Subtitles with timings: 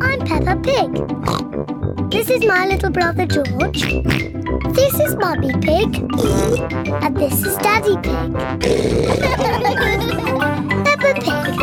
[0.00, 0.92] I'm Peppa Pig.
[2.10, 3.82] This is my little brother George.
[4.72, 5.96] This is Mummy Pig.
[7.02, 8.32] And this is Daddy Pig.
[10.84, 11.56] Peppa Pig.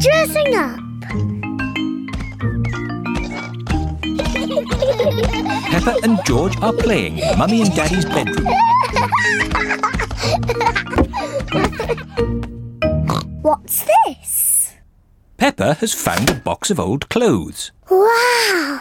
[0.00, 0.83] Dressing up.
[5.84, 8.46] Peppa and George are playing in Mummy and Daddy's bedroom.
[13.42, 14.72] What's this?
[15.36, 17.70] Peppa has found a box of old clothes.
[17.90, 18.80] Wow!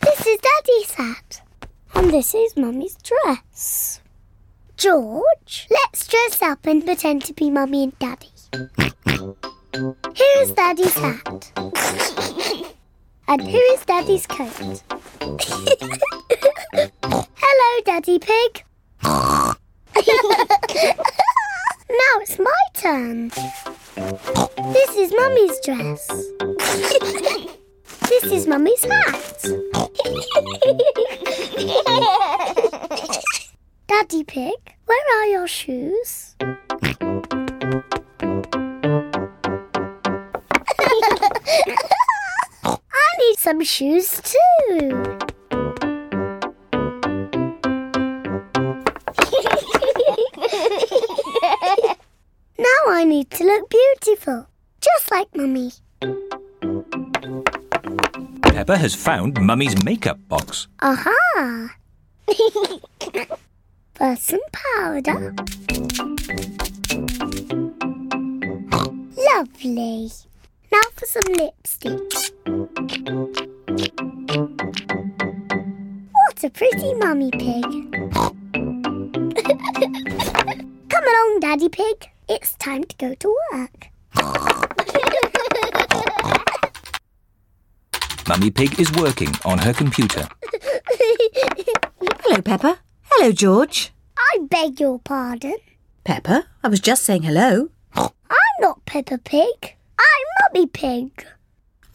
[0.00, 1.42] This is Daddy's hat.
[1.94, 4.00] And this is Mummy's dress.
[4.78, 8.30] George, let's dress up and pretend to be Mummy and Daddy.
[10.14, 11.52] Here is Daddy's hat.
[13.28, 14.82] and here is Daddy's coat.
[17.36, 18.64] Hello, Daddy Pig.
[19.02, 19.56] now
[22.20, 23.30] it's my turn.
[24.72, 26.06] This is Mummy's dress.
[28.08, 29.42] this is Mummy's hat.
[33.88, 34.54] Daddy Pig,
[34.84, 36.36] where are your shoes?
[43.46, 44.34] Some shoes too.
[52.58, 54.48] now I need to look beautiful,
[54.80, 55.70] just like Mummy.
[58.42, 60.66] Peppa has found Mummy's makeup box.
[60.82, 61.76] Aha!
[63.94, 65.32] First some powder.
[69.14, 70.10] Lovely.
[70.72, 72.35] Now for some lipstick.
[76.36, 77.64] What a pretty mummy pig.
[80.90, 82.10] Come along, Daddy Pig.
[82.28, 83.86] It's time to go to work.
[88.28, 90.28] Mummy Pig is working on her computer.
[92.20, 92.80] Hello, Peppa.
[93.04, 93.94] Hello, George.
[94.18, 95.56] I beg your pardon.
[96.04, 97.70] Peppa, I was just saying hello.
[97.94, 98.10] I'm
[98.60, 99.74] not Peppa Pig.
[99.98, 101.24] I'm Mummy Pig.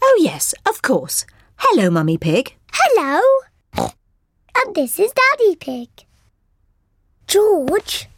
[0.02, 1.26] Oh, yes, of course.
[1.58, 2.56] Hello, Mummy Pig.
[2.72, 3.20] Hello.
[4.56, 5.88] And this is Daddy Pig.
[7.26, 8.08] George.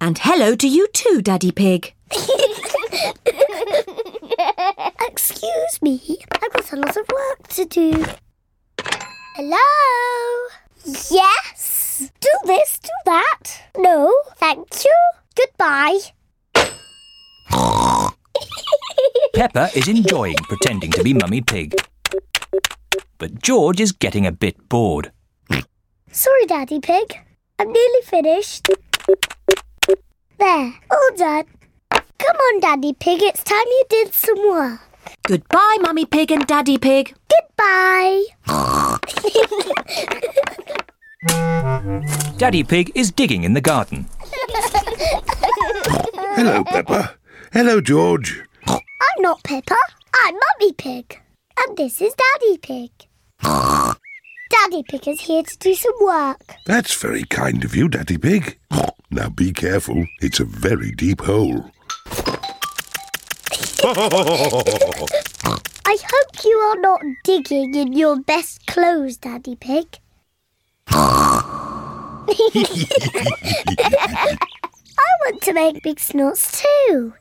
[0.00, 1.94] And hello to you too, Daddy Pig.
[5.08, 8.04] Excuse me, I've got a lot of work to do.
[9.34, 10.50] Hello?
[11.10, 12.10] Yes?
[12.20, 13.62] Do this, do that.
[13.78, 14.94] No, thank you.
[15.34, 15.98] Goodbye.
[19.34, 21.74] Peppa is enjoying pretending to be Mummy Pig.
[23.18, 25.12] But George is getting a bit bored.
[26.10, 27.18] Sorry, Daddy Pig.
[27.58, 28.68] I'm nearly finished.
[30.38, 31.44] There, all done.
[31.90, 34.80] Come on, Daddy Pig, it's time you did some work.
[35.22, 37.14] Goodbye, Mummy Pig and Daddy Pig.
[37.30, 38.24] Goodbye.
[42.36, 44.06] Daddy Pig is digging in the garden.
[46.36, 47.14] Hello, Peppa.
[47.52, 48.42] Hello, George.
[48.66, 48.80] I'm
[49.20, 49.76] not Peppa.
[50.14, 51.20] I'm Mummy Pig.
[51.58, 52.90] And this is Daddy Pig.
[53.42, 56.56] Daddy Pig is here to do some work.
[56.66, 58.58] That's very kind of you, Daddy Pig.
[59.10, 60.06] Now be careful.
[60.20, 61.70] It's a very deep hole.
[65.86, 69.86] I hope you are not digging in your best clothes, Daddy Pig.
[70.88, 72.24] I
[75.24, 77.14] want to make big snorts too.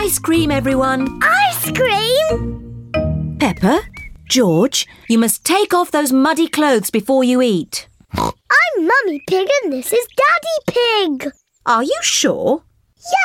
[0.00, 1.18] Ice cream, everyone.
[1.24, 2.88] Ice cream?
[3.40, 3.80] Peppa,
[4.28, 7.88] George, you must take off those muddy clothes before you eat.
[8.12, 8.36] I'm
[8.76, 11.32] Mummy Pig and this is Daddy Pig.
[11.66, 12.62] Are you sure?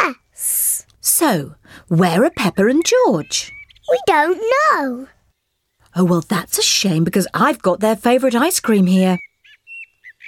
[0.02, 0.88] Yes.
[1.00, 1.54] So,
[1.90, 3.52] where are Peppa and George?
[3.92, 5.08] We don't know.
[5.96, 9.20] Oh, well, that's a shame because I've got their favourite ice cream here.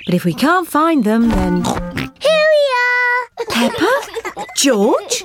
[0.06, 1.64] But if we can't find them, then.
[1.64, 3.46] Here we are.
[3.50, 4.46] Peppa?
[4.56, 5.24] George?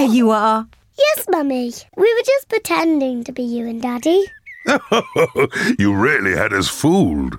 [0.00, 0.66] There you are.
[0.96, 1.74] Yes, Mummy.
[1.94, 4.24] We were just pretending to be you and Daddy.
[5.78, 7.38] you really had us fooled.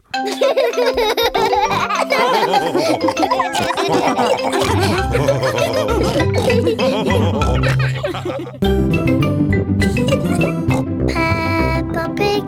[11.08, 12.46] Peppa Pig.